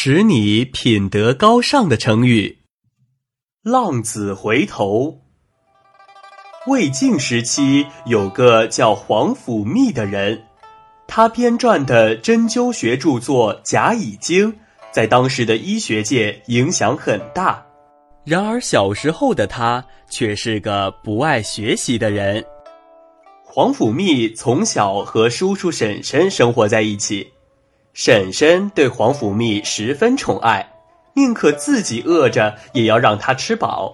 [0.00, 2.58] 使你品德高尚的成语。
[3.64, 5.22] 浪子回头。
[6.68, 10.40] 魏晋时期有个叫皇甫谧的人，
[11.08, 14.52] 他编撰的针灸学著作《甲乙经》
[14.92, 17.60] 在当时的医学界影响很大。
[18.24, 22.44] 然而小时候的他却是个不爱学习的人。
[23.42, 27.28] 皇甫谧从小和叔叔婶婶生活在一起，
[28.00, 30.64] 婶婶对皇甫谧十分宠爱，
[31.14, 33.92] 宁可自己饿着也要让他吃饱。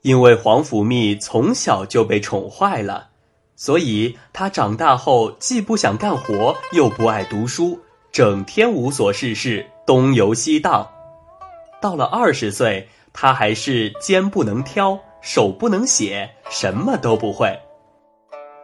[0.00, 3.10] 因为皇甫谧从小就被宠坏了，
[3.56, 7.78] 所以他长大后既不想干活，又不爱读书，
[8.10, 10.90] 整天无所事事，东游西荡。
[11.82, 17.54] 到了二十岁，他还是肩不能挑，手不能写，什么都不会。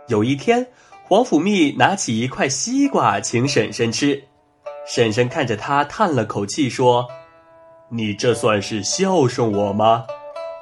[0.08, 0.66] 有一天，
[1.06, 4.24] 皇甫谧拿起一块西瓜请婶婶吃，
[4.86, 7.06] 婶婶看着他叹了口气说
[7.92, 10.06] ：“你这算是孝顺我吗？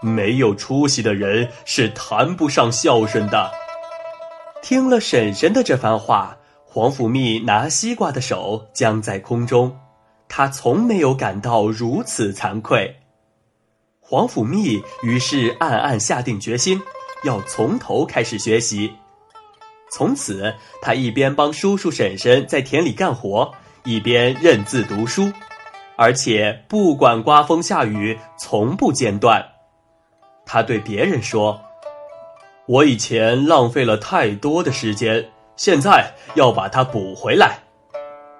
[0.02, 3.52] 没有出息的人是谈不上孝顺的。”
[4.60, 9.78] 听了婶婶的这番话，皇甫谧拿西瓜的手僵在空中，
[10.28, 12.96] 他从没有感到如此惭愧。
[14.00, 16.80] 皇甫谧于是暗暗下定决心，
[17.22, 18.92] 要从头开始学习。
[19.92, 23.52] 从此，他一边帮叔叔婶婶在田里干活，
[23.84, 25.30] 一边认字读书，
[25.96, 29.46] 而且不管刮风下雨，从不间断。
[30.46, 31.60] 他对别人说
[32.64, 37.58] ：“我以前浪费了太多的时间，现在要把它补回来。”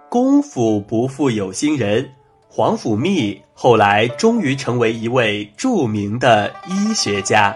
[0.08, 2.14] 功夫不负有心人，
[2.48, 7.54] 皇甫谧后来终于成为一位著名的医学家。